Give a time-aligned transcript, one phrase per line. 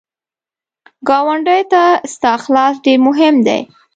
[1.07, 3.61] ګاونډي ته ستا اخلاص ډېر مهم دی